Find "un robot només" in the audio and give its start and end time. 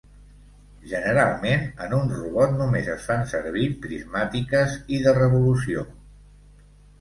1.97-2.89